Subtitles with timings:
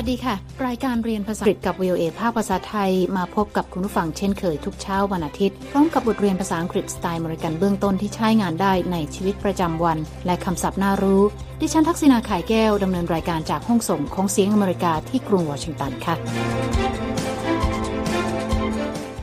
[0.00, 0.36] วัสดีค่ะ
[0.66, 11.22] รายการเรียนภาษาอังกฤษกับ VOA ภาคภาษาไทยมาพบกับคุณผู้ฟังเช่นเคยทุกเช้าวันอาทิตย์ พร้อมกับบทเรียนภาษาอังกฤษสไตล์มริกันเบื้องต้นที่ใช้งานได้ในชีวิตประจำวัน และคำศัพท์น่ารู้
[11.60, 16.14] ดิฉันทักษณาขายแก้วดำเนินรายการจากห้องส่งของเสียงอเมริกาที่กรุงวอชิงตันค่ะ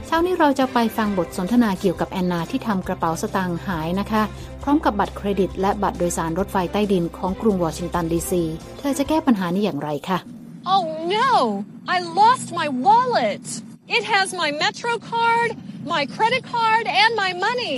[0.05, 4.23] เช้านี้เราจะไปฟังบทสนทนาเกี่ยวกับแอนนาที่ทำกระเป๋าสตางค์หายนะคะ
[4.63, 8.43] พร้อมกับบัตรเครดิตและบัตรโดยสารรถไฟใต้ดินของกรุงวอชิงตันดีซี
[8.79, 10.19] เธอจะแก้ปัญหานี้อย่างไรคะ
[10.67, 11.63] Oh no!
[11.87, 13.61] I lost my wallet!
[13.87, 15.55] It has my Metro card,
[15.85, 17.77] my credit card, and my money.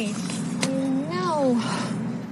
[1.15, 1.27] No.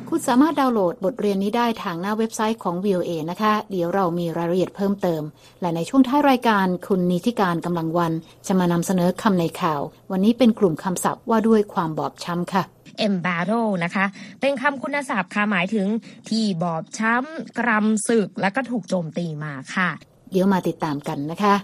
[0.10, 5.22] คุณสามารถดาวน์โหลดบทเรียนนี้ได้ทางหน้าเว็บไซต์ของ VOA นะคะ เดี๋ยวเรามีรายละเอียดเพิ่มเติม
[5.62, 8.14] และในช่วงท้ายรายการคุณนิติการกำลังวัน
[8.48, 9.82] จะมานำเสนอคำในข่าว
[10.12, 12.64] วันนี้เป็นกลุ่มคำศัพท์ว่าด้วยความบอบช้ำค่ะ
[13.08, 14.06] embattle นะคะ
[14.42, 15.88] เป็นคำคุณศัพท์ค่ะหมายถึง
[16.30, 21.56] ที่บอบช้ำกรำศึก และก็ถูกโจมตีมาค่ะเดี๋ยวมาติดตามกันนะคะ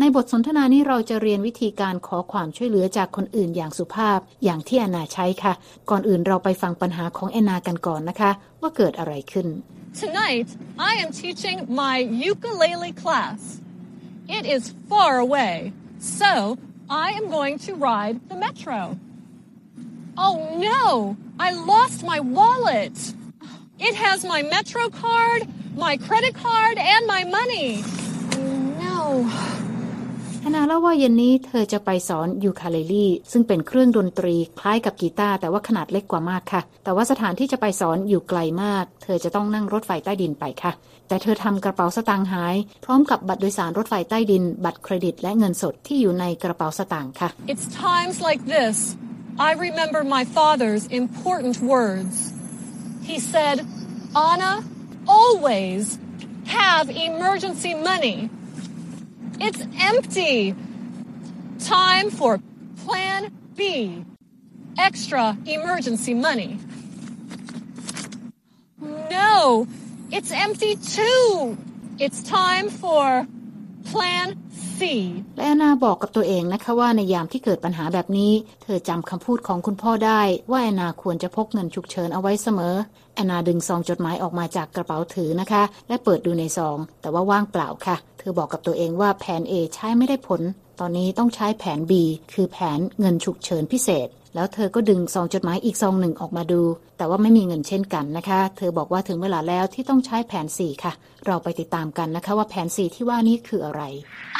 [0.00, 5.52] ในบทสนทนานี้เราจะเรียนวิธีการขอความช่วยเหลือจากคนอื่นอย่างสุภาพอย่างที่แอนนาใช้ค่ะ
[5.90, 9.46] ก่อนอื่นเราไปฟังปัญหาของแอนนากันก่อนนะคะ ว่าเกิดอะไรขึ้น
[10.04, 10.48] Tonight,
[10.90, 11.96] I am teaching my
[12.30, 13.38] ukulele class.
[14.36, 15.54] It is far away,
[16.20, 16.32] so
[17.06, 18.80] I am going to ride the metro.
[20.24, 20.36] Oh
[20.70, 21.16] no!
[21.46, 22.96] I lost my wallet!
[23.80, 27.68] It has my Metro card, my credit card, and my money.
[28.84, 28.98] No.
[30.40, 40.72] แอนนาเล่าว่าเย็นนี้เธอจะไปสอนยูคาเลลี่ซึ่งเป็นเครื่องดนตรีคล้ายกับกีตาร์แต่ว่าขนาดเล็กกว่ามากค่ะ แต่ว่าสถานที่จะไปสอนอยู่ไกลมาก เธอจะต้องนั่งรถไฟใต้ดินไปค่ะ
[41.08, 48.76] แต่เธอทำกระเป๋าสตางค์หาย พร้อมกับบัตรโดยสารรถไฟใต้ดิน บัตรเครดิตและเงินสดที่อยู่ในกระเป๋าสตางค์ค่ะ It's times like this
[49.48, 52.16] I remember my father's important words.
[53.08, 53.66] He said,
[54.14, 54.62] Anna,
[55.06, 55.98] always
[56.44, 58.28] have emergency money.
[59.40, 60.54] It's empty.
[61.58, 62.38] Time for
[62.84, 64.04] Plan B.
[64.76, 66.58] Extra emergency money.
[68.78, 69.66] No,
[70.12, 71.56] it's empty too.
[71.98, 73.26] It's time for
[73.90, 74.26] Plan
[74.76, 74.80] C.
[75.36, 82.74] และแอนนาบอกกับตัวเองนะคะว่าในยามที่เกิดปัญหาแบบนี้ เธอจำคำพูดของคุณพ่อได้ว่าแอนนาควรจะพกเงินฉุกเฉินเอาไว้เสมอ
[83.18, 90.40] แอนนาดึงซองจดหมายออกมาจากกระเป๋าถือนะคะ และเปิดดูในซอง แต่ว่าว่างเปล่าค่ะ เธอบอกกับตัวเองว่าแผน A ใช้ไม่ได้ผล
[90.80, 91.92] ตอนนี้ต้องใช้แผน B
[92.32, 96.62] คือแผนเงินฉุกเฉินพิเศษ แล้วเธอก็ดึงซองจดหมายอีกซองหนึ่งออกมาดู
[96.96, 100.92] แต่ว่าไม่มีเงินเช่นกันนะคะ เธอบอกว่าถึงเวลาแล้วที่ต้องใช้แผน 4 ค่ะ
[101.26, 103.82] เราไปติดตามกันนะคะว่าแผน 4 ที่ว่านี้คืออะไร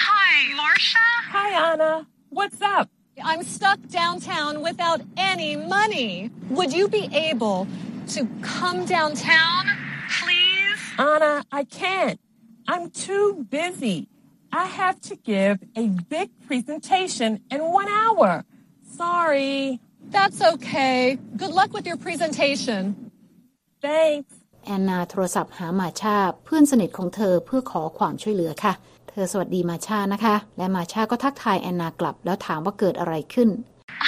[0.06, 1.06] Hi, Marcia.
[1.34, 1.92] Hi, Anna.
[2.36, 2.86] What's up?
[3.23, 6.31] I'm stuck downtown without any money.
[6.49, 7.67] Would you be able
[8.09, 9.61] to come downtown,
[10.19, 10.79] please?
[10.97, 12.19] Anna, I can't.
[12.67, 14.07] I'm too busy.
[14.51, 18.45] I have to give a big presentation in one hour.
[18.97, 19.79] Sorry.
[20.09, 21.17] That's okay.
[21.37, 23.11] Good luck with your presentation.
[23.81, 24.33] Thanks.
[24.65, 33.48] แอนนาโทรศัพท์หามาชาเพื่อนสนิทของเธอเพื่อขอความช่วยเหลือค่ะ เ ธอสวัสดีมาชานะคะ และมาชาก็ทักทายแอนนากลับ แล้วถามว่าเกิดอะไรขึ้น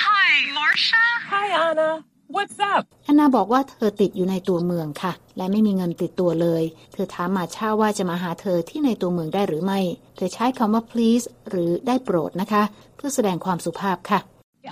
[0.06, 1.04] Hi, Marcia.
[1.30, 1.90] Hi, Anna.
[2.36, 2.82] What's up?
[3.04, 6.62] แอนนาบอกว่าเธอติดอยู่ในตัวเมืองค่ะ และไม่มีเงินติดตัวเลย
[6.92, 9.80] เธอถามมาชาว่าจะมาหาเธอที่ในตัวเมืองได้หรือไม่
[10.16, 12.62] เธอใช้คำว่า please หรือได้โปรดนะคะ
[12.96, 14.20] เพื่อแสดงความสุภาพค่ะ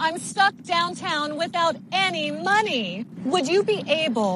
[0.07, 1.75] I'm stuck downtown without
[2.07, 2.85] any money.
[3.33, 4.35] Would you be able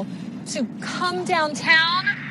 [0.55, 0.59] to
[0.93, 2.22] come downtown, please?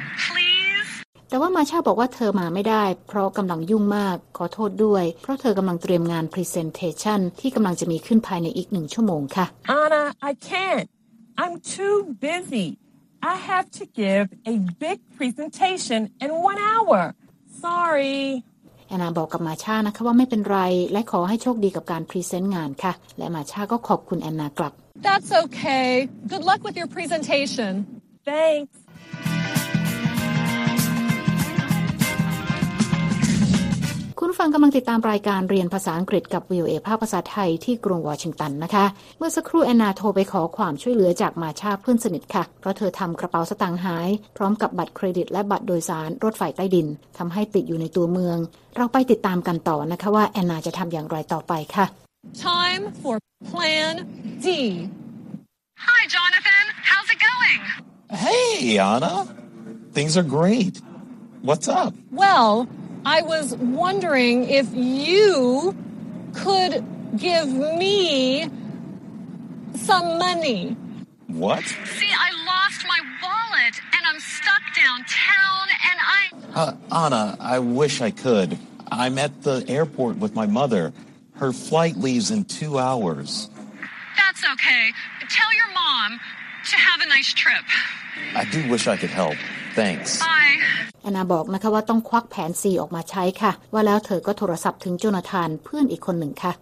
[1.32, 9.46] แต่ว่ามาชาบอกว่าเธอมาไม่ได้ เพราะกำลังยุ่งมากขอโทษด้วย เพราะเธอกำลังเตรียมงาน Presentation ที่กำลังจะมีขึ้นภายในอีกหนึ่งชั่วโมงค่ะ
[9.82, 10.88] Anna, I can't.
[11.42, 11.98] I'm too
[12.28, 12.68] busy.
[13.34, 17.00] I have to give a big presentation in one hour.
[17.66, 18.22] Sorry.
[18.88, 20.60] แอนนาบอกกับมาชานะคะว่าไม่เป็นไร
[20.92, 24.74] และขอให้โชคดีกับการพรีเซนต์งานค่ะ และมาชาก็ขอบคุณแอนนากลับ
[25.08, 25.88] That's okay.
[26.32, 27.72] Good luck with your presentation.
[28.32, 28.81] Thanks.
[34.24, 38.86] คุณผู้ฟังกำลังติดตามรายการเรียนภาษาอังกฤษกับ VOA ภาคภาษาไทยที่กรุงวอชิงตันนะคะ
[39.18, 46.88] เมื่อสักครู่แอนนาโทรไปขอความช่วยเหลือจากมาชาเพื่อนสนิทค่ะ เพราะเธอทำกระเป๋าสตางค์หาย พร้อมกับบัตรเครดิตและบัตรโดยสารรถไฟใต้ดิน
[47.18, 48.38] ทำให้ติดอยู่ในตัวเมือง
[48.76, 51.86] เราไปติดตามกันต่อนะคะว่าแอนนาจะทำอย่างไรต่อไปค่ะ
[52.50, 53.16] Time for
[53.52, 53.94] Plan
[54.46, 54.48] D.
[55.88, 56.64] Hi, Jonathan.
[56.90, 57.62] How's it going?
[58.26, 58.52] Hey,
[58.92, 59.14] Anna.
[59.98, 60.76] Things are great.
[61.48, 61.92] What's up?
[62.24, 62.50] Well,
[63.06, 65.76] I was wondering if you
[66.34, 66.86] could
[67.18, 68.50] give me
[69.76, 70.78] some money.
[71.28, 71.64] What?
[71.64, 76.74] See, I lost my wallet and I'm stuck downtown and I.
[76.92, 78.58] Uh, Anna, I wish I could.
[78.92, 80.94] I'm at the airport with my mother.
[81.34, 83.50] Her flight leaves in two hours.
[84.16, 84.92] That's okay.
[85.30, 86.20] Tell your mom
[86.70, 87.64] to have a nice trip.
[88.36, 89.38] I do wish I could help.
[89.80, 90.10] Thanks.
[90.28, 90.56] Bye.
[91.02, 96.54] แอนนาบอกนะคะว่าต้องควักแผน C ออกมาใช้ค่ะ ว่าแล้วเธอก็โทรศัพท์ถึงโจนาธานเพื่อนอีกคนหนึ่งค่ะ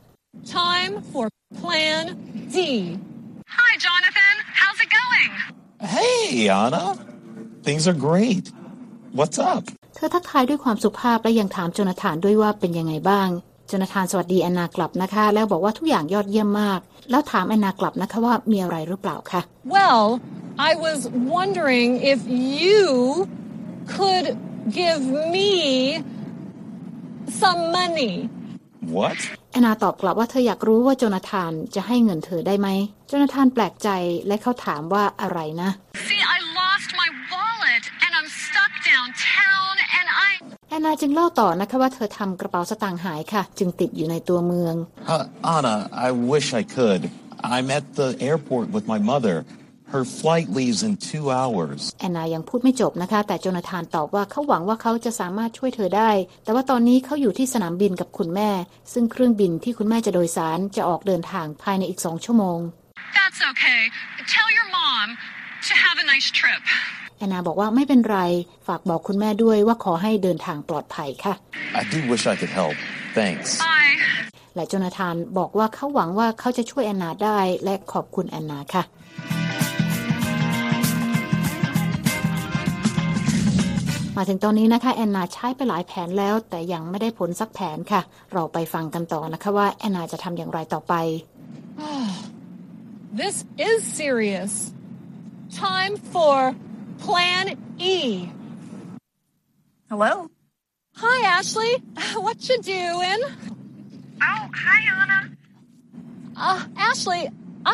[0.60, 1.26] Time for
[1.62, 2.04] Plan
[2.56, 2.58] D.
[3.58, 4.36] Hi, Jonathan.
[4.62, 5.32] How's it going?
[5.96, 6.24] Hey,
[6.64, 6.86] Anna.
[7.68, 8.46] Things are great.
[9.20, 9.64] What's up?
[9.96, 13.30] เธอทักทายด้วยความสุภาพและยังถามโจนาธานด้วยว่าเป็นยังไงบ้าง
[13.68, 16.80] โจนาธานสวัสดีแอนนากลับนะคะ แล้วบอกว่าทุกอย่างยอดเยี่ยมมาก
[17.12, 19.42] แล้วถามแอนนากลับนะคะว่ามีอะไรหรือเปล่าค่ะ
[19.76, 20.04] Well,
[20.60, 21.00] I was
[21.36, 22.84] wondering if you
[23.96, 24.28] could
[24.80, 25.02] give
[25.36, 26.04] me
[27.42, 28.14] some money.
[28.98, 29.18] What?
[29.52, 32.68] แอนนาตอบกลับว่าเธออยากรู้ว่าโจนาธานจะให้เงินเธอได้ไหม
[33.08, 33.90] โจนาธานแปลกใจ
[34.28, 35.70] และเขาถามว่าอะไรนะ
[36.10, 40.32] See, I lost my wallet and I'm stuck downtown and I.
[40.70, 44.76] แอนนาจึงเล่าต่อนะคะว่าเธอทำกระเป๋าสตางค์หายค่ะ จึงติดอยู่ในตัวเมือง
[45.14, 45.24] Uh,
[45.56, 45.76] Anna,
[46.08, 47.02] I wish I could.
[47.56, 49.36] I'm at the airport with my mother.
[49.96, 51.80] Her flight leaves in two hours.
[52.00, 56.12] แอนนายังพูดไม่จบนะคะ แต่โจนาธานตอบว่าเขาหวังว่าเขาจะสามารถช่วยเธอได้
[56.44, 58.50] แต่ว่าตอนนี้เขาอยู่ที่สนามบินกับคุณแม่
[58.94, 62.60] ซึ่งเครื่องบินที่คุณแม่จะโดยสารจะออกเดินทางภายในอีกสองชั่วโมง
[63.18, 63.82] That's okay.
[64.36, 65.08] Tell your mom
[65.70, 66.62] to have a nice trip.
[67.18, 68.20] แอนนาบอกว่าไม่เป็นไร
[68.68, 71.34] ฝากบอกคุณแม่ด้วยว่าขอให้เดินทางปลอดภัยค่ะ
[71.82, 72.76] I do wish I could help.
[73.20, 73.48] Thanks.
[73.68, 73.94] Bye.
[74.56, 78.84] และโจนาธานบอกว่าเขาหวังว่าเขาจะช่วยแอนนาได้และขอบคุณแอนนาค่ะ
[84.22, 88.02] มาถึงตอนนี้นะคะแอนนาใช้ไปหลายแผนแล้ว แต่ยังไม่ได้ผลสักแผนค่ะ
[88.34, 90.94] เราไปฟังกันต่อนะคะว่าแอนนาจะทำอย่างไรต่อไป
[93.22, 93.36] This
[93.70, 94.52] is serious.
[95.68, 96.36] Time for
[97.06, 97.46] Plan
[97.94, 98.30] E.
[99.92, 100.14] Hello?
[101.04, 101.74] Hi, Ashley.
[102.26, 103.22] What you doing?
[104.30, 105.22] Oh, hi, Anna.
[106.36, 107.24] Uh, Ashley,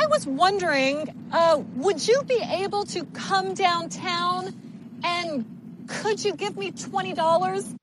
[0.01, 0.95] I was wondering,
[1.31, 1.55] uh,
[1.85, 4.39] would you be able to come downtown
[5.03, 5.54] and
[5.87, 7.73] could you give me twenty dollars?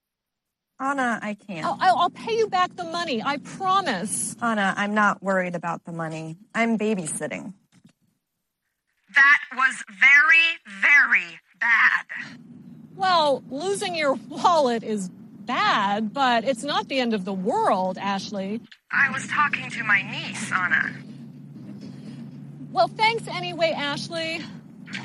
[0.80, 1.64] Anna, I can't.
[1.64, 3.22] I'll, I'll I'll pay you back the money.
[3.22, 4.34] I promise.
[4.42, 6.36] Anna, I'm not worried about the money.
[6.54, 7.54] I'm babysitting.
[9.14, 12.38] That was very, very bad.
[12.96, 18.60] Well, losing your wallet is bad, but it's not the end of the world, Ashley.
[18.90, 20.92] I was talking to my niece, Anna.
[22.70, 24.40] Well, thanks anyway, Ashley.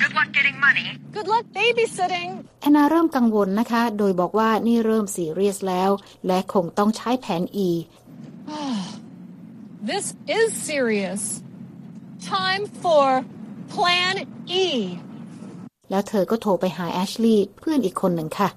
[0.03, 0.87] Good luck getting money.
[1.15, 2.29] Good luck babysitting.
[2.61, 5.91] แอนนาเริ่มกังวลนะคะ โดยบอกว่านี่เริ่มซีเรียสแล้ว
[6.27, 7.69] และคงต้องใช้แผน E
[9.89, 10.05] This
[10.37, 11.21] is serious.
[12.35, 13.07] Time for
[13.73, 14.15] Plan
[14.63, 14.65] E.
[15.89, 18.49] แล้วเธอก็โทรไปหาแอชลีย์เพื่อนอีกคนหนึ่งค่ะ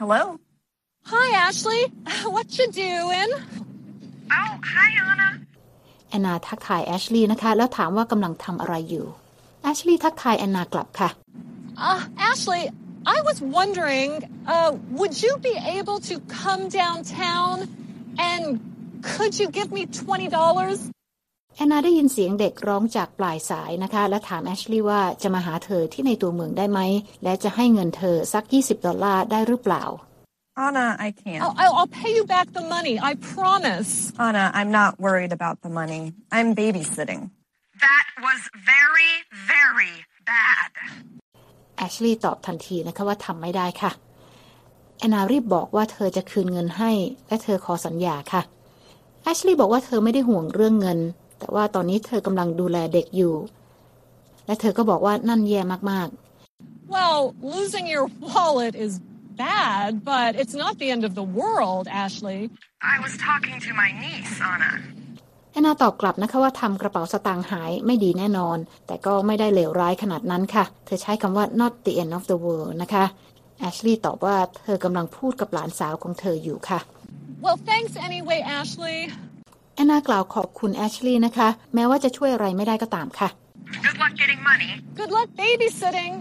[0.00, 0.22] Hello?
[1.12, 1.82] Hi, Ashley.
[2.34, 3.30] What you doing?
[4.38, 5.28] Oh, hi, Anna.
[6.08, 9.06] แอนนาทักทายแอชลีย์นะคะ แล้วถามว่ากำลังทำอะไรอยู่
[9.62, 11.10] แอชลีย์ทักทายแอนนากลับค่ะ
[11.90, 12.00] Uh,
[12.30, 12.62] Ashley,
[13.16, 14.10] I was wondering,
[14.54, 17.54] uh, would you be able to come downtown
[18.30, 18.42] and
[19.10, 20.78] could you give me twenty dollars?
[21.56, 26.80] แอนนาได้ยินเสียงเด็กร้องจากปลายสายนะคะ และถามแอชลีย์ว่าจะมาหาเธอที่ในตัวเมืองได้ไหม
[27.24, 29.84] และจะให้เงินเธอสัก 20 ดอลลาร์ได้หรือเปล่า
[30.66, 31.40] Anna, I can't.
[31.44, 32.94] I'll, I'll I'll pay you back the money.
[33.10, 33.90] I promise.
[34.26, 36.02] Anna, I'm not worried about the money.
[36.36, 37.22] I'm babysitting.
[37.86, 38.40] That was
[38.72, 39.12] very,
[39.52, 39.94] very
[40.32, 40.70] bad.
[41.76, 43.92] แอชลีย์ตอบทันทีนะคะว่าทำไม่ได้ค่ะ
[44.98, 46.90] แอนนารีบบอกว่าเธอจะคืนเงินให้
[47.28, 48.42] และเธอขอสัญญาค่ะ
[49.22, 50.98] แอชลีย์บอกว่าเธอไม่ได้ห่วงเรื่องเงิน
[51.38, 53.34] แต่ว่าตอนนี้เธอกำลังดูแลเด็กอยู่
[54.46, 55.60] และเธอก็บอกว่านั่นแย่
[55.92, 56.08] มาก
[56.96, 57.20] Well,
[57.54, 58.92] losing your wallet is
[59.46, 62.40] bad, but it's not the end of the world, Ashley.
[62.94, 64.72] I was talking to my niece, Anna.
[65.52, 73.04] ๆแอนนาตอบกลับนะคะว่าทำกระเป๋าสตางค์หายไม่ดีแน่นอน แต่ก็ไม่ได้เลวร้ายขนาดนั้นค่ะ เธอใช้คำว่า not the end of the world นะคะ
[73.58, 76.80] แอชลีย์ตอบว่าเธอกำลังพูดกับหลานสาวของเธออยู่ค่ะ
[77.44, 78.98] Well, thanks anyway, Ashley.
[79.74, 83.28] แอนนากล่าวขอบคุณแอชลีย์นะคะ แม้ว่าจะช่วยอะไรไม่ได้ก็ตามค่ะ
[83.84, 84.70] Good luck getting money.
[84.98, 86.12] Good luck babysitting.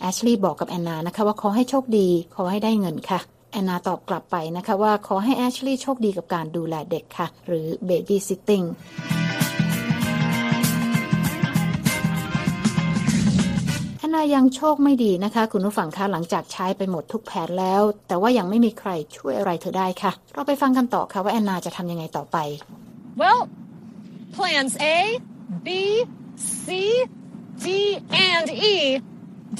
[0.00, 8.66] แอชลีย์บอกกับแอนนานะคะว่าขอให้โชคดี ขอให้ได้เงินค่ะ แอนนาตอบกลับไปนะคะว่าขอให้แอชลีย์โชคดีกับการดูแลเด็กค่ะ หรือ baby sitting
[13.98, 22.38] แอนนายังโชคไม่ดีนะคะ คุณผู้ฟังคะหลังจากใช้ไปหมดทุกแผนแล้ว แต่ว่ายังไม่มีใครช่วยอะไรเธอได้ค่ะ เราไปฟังกันต่อค่ะว่าแอนนาจะทำยังไงต่อไป
[23.22, 23.40] Well,
[24.36, 24.96] plans A,
[25.66, 25.68] B,
[26.64, 26.66] C,
[27.64, 27.66] D,
[28.30, 28.74] and E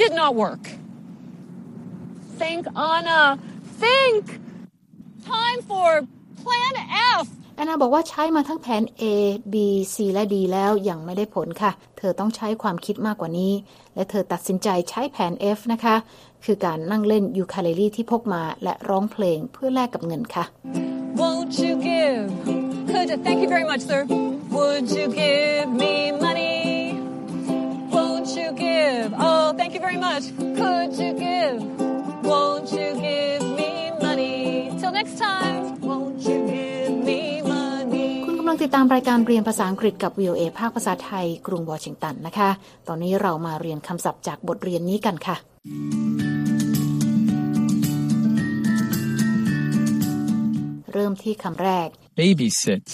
[0.00, 0.64] did not work.
[2.37, 3.38] think, Anna.
[3.85, 4.25] Think.
[5.33, 5.88] Time for
[6.42, 6.75] Plan
[7.21, 7.26] F.
[7.56, 9.04] แอนนาบอกว่าใช้มาทั้งแผน A
[9.52, 9.54] B
[9.95, 13.52] C และ D แล้วยังไม่ได้ผลค่ะ เธอต้องใช้ความคิดมากกว่านี้
[13.95, 15.97] และเธอตัดสินใจใช้แผน F นะคะ
[16.45, 20.45] คือการนั่งเล่นยูคาเลลี่ที่พกมาและร้องเพลงเพื่อแลกกับเงินค่ะ
[21.21, 22.25] Won't you give?
[22.90, 24.00] Could thank you very much, sir.
[24.56, 25.95] Would you give me
[26.26, 26.59] money?
[27.97, 29.09] Won't you give?
[29.26, 30.25] Oh, thank you very much.
[30.61, 31.56] Could you give?
[32.30, 33.46] Won't you give
[38.56, 42.50] งติดตามรายการเรียนภาษาอังกฤษกับ VOA ภาคภาษาไทย กรุงวอชิงตันนะคะ
[42.88, 45.36] ตอนนี้เรามาเรียนคำศัพท์จากบทเรียนนี้กันค่ะ
[50.92, 51.88] เริ่มที่คำแรก
[52.20, 52.86] Babysit.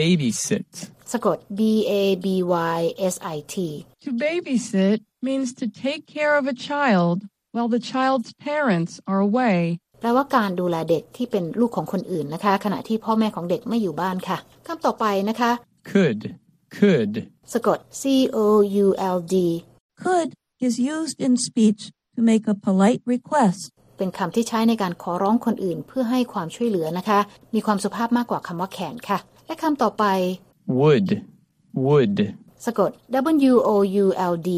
[0.00, 0.70] Babysit.
[1.12, 1.60] สะกด B
[1.90, 1.92] A
[2.24, 2.26] B
[2.76, 2.80] Y
[3.14, 3.54] S I T
[4.04, 4.98] To babysit
[5.28, 7.18] means to take care of a child
[7.54, 9.58] while the child's parents are away.
[10.00, 15.50] แปลว่าการดูแลเด็กที่เป็นลูกของคนอื่นนะคะ ขณะที่พ่อแม่ของเด็กไม่อยู่บ้านค่ะคำต่อไปนะคะ
[15.90, 16.20] Could.
[16.76, 17.14] Could.
[17.52, 18.02] สะกด C
[18.36, 18.38] O
[18.84, 19.34] U L D
[20.02, 20.28] Could
[20.66, 21.80] is used in speech
[22.14, 23.62] to make a polite request.
[23.98, 27.18] เป็นคำที่ใช้ในการขอร้องคนอื่นเพื่อให้ความช่วยเหลือนะคะ
[27.54, 30.04] มีความสุภาพมากกว่าคำว่าแขนค่ะ และคำต่อไป
[30.80, 31.08] Would.
[31.86, 32.16] Would.
[32.66, 32.90] สะกด
[33.52, 33.70] W O
[34.04, 34.50] U L D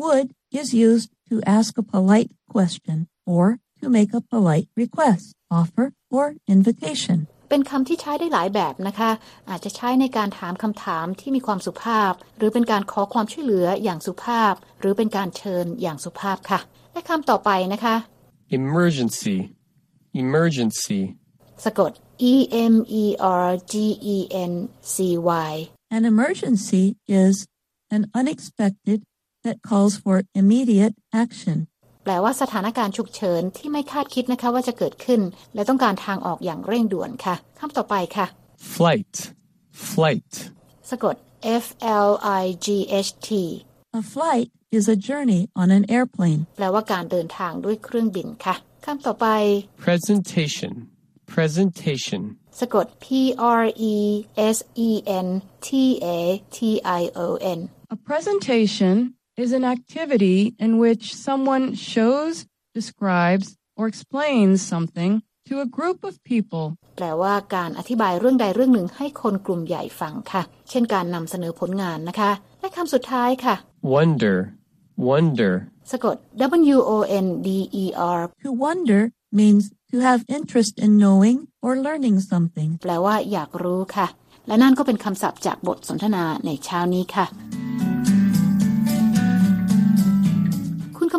[0.00, 0.28] Would
[0.60, 2.98] is used to ask a polite question
[3.34, 3.44] or
[3.82, 5.24] to make a polite request,
[5.58, 5.86] offer,
[6.16, 6.24] or
[6.56, 7.18] invitation.
[7.50, 9.10] เป็นคำที่ใช้ได้หลายแบบนะคะ
[9.50, 16.60] อาจจะใช้ในการถามคำถามที่มีความสุภาพ หรือเป็นการขอความช่วยเหลืออย่างสุภาพ หรือเป็นการเชิญอย่างสุภาพค่ะ
[16.92, 17.96] และคำต่อไปนะคะ
[18.60, 19.36] Emergency.
[20.24, 21.00] Emergency.
[21.64, 21.92] สะกด
[22.32, 22.34] E
[22.72, 23.04] M E
[23.46, 23.74] R G
[24.14, 24.16] E
[24.50, 24.52] N
[24.92, 24.94] C
[25.48, 25.52] Y
[25.96, 26.84] An emergency
[27.24, 27.34] is
[27.96, 28.98] an unexpected
[29.44, 31.58] that calls for immediate action.
[32.04, 35.20] แปลว่าสถานการณ์ฉุกเฉินที่ไม่คาดคิดนะคะว่าจะเกิดขึ้น
[35.54, 38.26] และต้องการทางออกอย่างเร่งด่วนค่ะคำต่อไปค่ะ
[38.74, 39.14] Flight.
[39.92, 40.32] Flight.
[40.90, 41.16] สะกด
[41.64, 41.66] F
[42.08, 42.10] L
[42.42, 42.68] I G
[43.06, 43.30] H T
[44.00, 46.40] A flight is a journey on an airplane.
[46.56, 48.54] แปลว่าการเดินทางด้วยเครื่องบินค่ะ
[48.84, 49.26] คำต่อไป
[49.86, 50.72] Presentation.
[51.34, 52.22] Presentation.
[52.60, 53.06] สะกด P
[53.60, 53.96] R E
[54.56, 54.90] S E
[55.26, 55.28] N
[55.66, 55.68] T
[56.04, 56.06] A
[56.56, 56.58] T
[57.00, 57.26] I O
[57.58, 57.60] N
[57.94, 58.94] A presentation
[59.43, 62.33] is an activity in which someone shows,
[62.73, 63.47] describes,
[63.77, 65.11] or explains something
[65.47, 66.65] to a group of people.
[66.97, 73.55] แปลว่าการอธิบายเรื่องใดเรื่องหนึ่งให้คนกลุ่มใหญ่ฟังค่ะ เช่นการนำเสนอผลงานนะคะ และคำสุดท้ายค่ะ
[73.93, 74.37] Wonder.
[75.09, 75.53] Wonder.
[75.91, 76.15] สะกด
[76.75, 77.49] W O N D
[77.83, 77.85] E
[78.17, 79.01] R To wonder
[79.39, 82.69] means to have interest in knowing or learning something.
[82.83, 84.07] แปลว่าอยากรู้ค่ะ
[84.47, 87.25] และนั่นก็เป็นคำศัพท์จากบทสนทนาในเช้านี้ค่ะ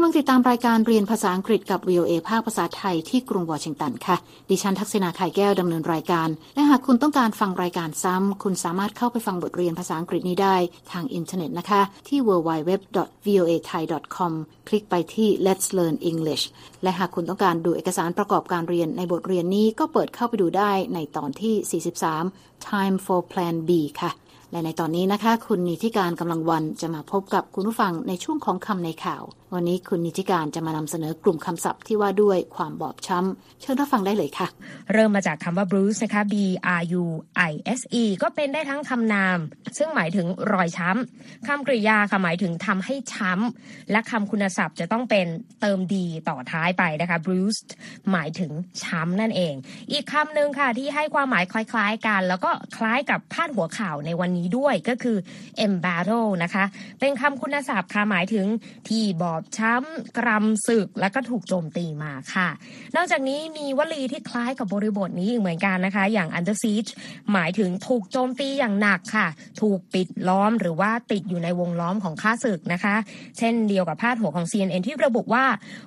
[0.03, 4.15] ำลังติดตามรายการเรียนภาษาอังกฤษกับ VOA ภาคภาษาไทยที่กรุงวอชิงตันค่ะ
[4.49, 10.55] ดิฉันทักษณาไข่แก้วดำเนินรายการ และหากคุณต้องการฟังรายการซ้ำ คุณสามารถเข้าไปฟังบทเรียนภาษาอังกฤษนี้ได้
[10.91, 14.31] ทางอินเทอร์เน็ตนะคะ ที่ www.voathai.com
[14.67, 16.43] คลิกไปที่ Let's Learn English
[16.83, 21.83] และหากคุณต้องการดูเอกสารประกอบการเรียนในบทเรียนนี้ก็เปิดเข้าไปดูได้ในตอนที่
[22.21, 24.11] 43 Time for Plan B ค่ะ
[24.53, 29.23] และในตอนนี้นะคะ คุณนิติการกำลังวันจะมาพบกับคุณผู้ฟังในช่วงของคำในข่าว
[29.57, 34.47] วันนี้คุณนิติการจะมานำเสนอกลุ่มคำศัพท์ที่ว่าด้วยความบอบช้ำ เชิญรับฟังได้เลยค่ะ
[34.93, 36.35] เริ่มมาจากคำว่า bruise นะคะ B
[36.79, 37.03] R U
[37.49, 39.37] I S E ก็เป็นได้ทั้งคำนาม
[39.77, 45.27] ซึ่งหมายถึงรอยช้ำคำกริยาค่ะหมายถึงทำให้ช้ำ และคำคุณศัพท์จะต้องเป็น
[45.61, 47.69] เติมดีต่อท้ายไปนะคะ bruised
[48.11, 48.51] หมายถึง
[48.83, 49.53] ช้ำนั่นเอง
[49.91, 55.17] อีกคำหนึ่งค่ะที่ให้ความหมายคล้ายๆกัน แล้วก็คล้ายกับพาดหัวข่าวในวันนี้ด้วยก็คือ
[55.65, 56.63] embattle นะคะ
[56.99, 58.45] เป็นคำคุณศัพท์ค่ะหมายถึง
[58.89, 62.49] ที่บอบช้ำกรำศึกแล้วก็ถูกโจมตีมาค่ะ
[62.95, 66.89] นอกจากนี้มีวลีที่คล้ายกับบริบทนี้อีกเหมือนกันนะคะ อย่าง under siege
[67.31, 69.27] หมายถึงถูกโจมตีอย่างหนักค่ะ
[69.61, 72.95] ถูกปิดล้อมหรือว่าติดอยู่ในวงล้อมของข้าศึกนะคะ
[73.37, 75.45] เช่นเดียวกับพาดหัวของ CNN ที่ระบุว่า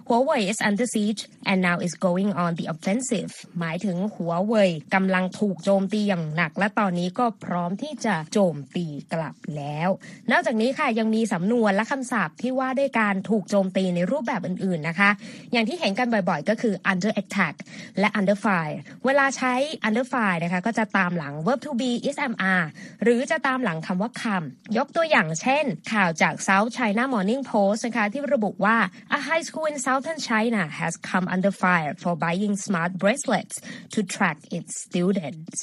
[0.09, 9.89] Huawei is under siege and now is going on the offensive หมายถึงหัวเว่ยกำลังถูกโจมตีอย่างหนัก และตอนนี้ก็พร้อมที่จะโจมตีกลับแล้ว
[10.31, 15.11] นอกจากนี้ค่ะยังมีสำนวนและคำศัพท์ที่ว่าด้วยการถูกโจมตีในรูปแบบอื่นๆนะคะ
[15.53, 17.55] อย่างที่เห็นกันบ่อยๆ ก็คือ under attack
[18.01, 18.77] และ under fire
[19.07, 19.55] เวลาใช้
[19.87, 22.63] under fire นะคะก็จะตามหลัง verb to be ismr
[23.03, 28.77] หรือจะตามหลังคำว่าคำยกตัวอย่างเช่น ข่าวจาก South China Morning Post นะคะที่ระบุว่า
[29.19, 33.57] a high school in southern China has come under fire for buying smart bracelets
[33.95, 35.57] to track its students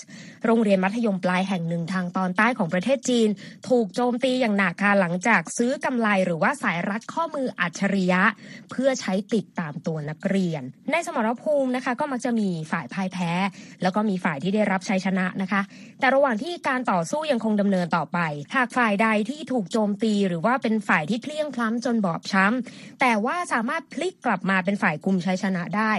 [0.46, 3.30] โรงเรียนมัธยมปลายแห่งหนึ่งทางตอนใต้ของประเทศจีน
[3.70, 8.24] ถูกโจมตีอย่างหนักค่ะหลังจากซื้อกำไลหรือว่าสายรัดข้อมืออัจฉริยะ
[8.72, 13.32] เพื่อใช้ติดตามตัวนักเรียน ในสมรภูมินะคะ ก็มักจะมีฝ่ายพ่ายแพ้
[13.82, 15.62] แล้วก็มีฝ่ายที่ได้รับชัยชนะนะคะ
[16.00, 18.20] แต่ระหว่างที่การต่อสู้ยังคงดำเนินต่อไป
[18.56, 25.94] หากฝ่ายใดที่ถูกโจมตี หรือว่าเป็นฝ่ายที่เพลี้ยงพล้ำจนบอบช้ำแต่ว่าสามารถพลิกกลับมาเป็นฝ่ายกลุ่มชัยชนะได้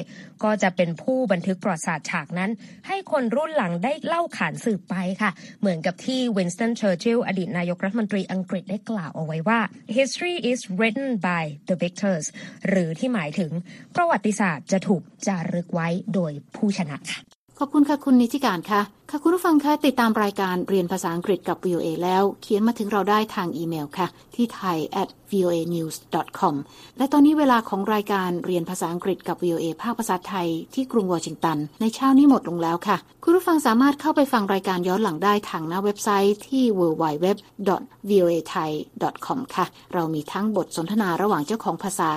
[0.45, 2.51] ก็จะเป็นผู้บันทึกประวัติศาสตร์ฉากนั้น
[2.87, 9.61] ให้คนรุ่นหลังได้เล่าขานสืบไปค่ะ เหมือนกับที่วินสตันเชอร์ชิลล์อดีตนายกรัฐมนตรีอังกฤษได้กล่าวเอาไว้ว่า
[9.97, 12.27] history is written by the victors
[12.69, 13.51] หรือที่หมายถึง
[13.97, 17.21] ประวัติศาสตร์จะถูกจารึกไว้โดยผู้ชนะค่ะ
[17.59, 18.81] ขอบคุณค่ะคุณนิติการค่ะ
[19.11, 25.97] ค่ะคุณผู้ฟังคะติดตามรายการเรียนภาษาอังกฤษกับ VOA แล้ว เขียนมาถึงเราได้ทางอีเมลค่ะ ที่ thai at voa news
[26.39, 26.55] com
[26.99, 32.97] และตอนนี้เวลาของรายการเรียนภาษาอังกฤษกับ VOA ภาคภาษาไทยที่กรุงวอชิงตัน ในเช้านี้หมดลงแล้วค่ะ
[33.27, 37.27] คุณผู้ฟังสามารถเข้าไปฟังรายการย้อนหลังได้ทางหน้าเว็บไซต์ที่ www
[38.11, 38.71] voa thai
[39.27, 42.11] com ค่ะ เรามีทั้งบทสนทนาระหว่างเจ้าของภาษา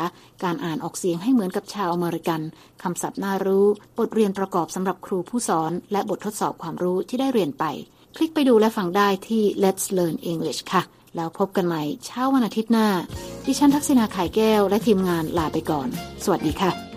[0.44, 2.42] การอ่านออกเสียงให้เหมือนกับชาวอเมริกัน
[2.84, 3.66] คำศัพท์น่ารู้
[3.98, 7.64] บทเรียนประกอบสำหรับครูผู้สอน และบททดสอบความรู้ที่ได้เรียนไป
[8.16, 10.82] คลิกไปดูและฟังได้ที่ Let's Learn English ค่ะ
[11.16, 12.88] แล้วพบกันใหม่เช้าวันอาทิตย์หน้า
[13.46, 15.88] ดิฉันทักษณาไข่แก้วและทีมงานลาไปก่อน
[16.24, 16.97] สวัสดีค่ะ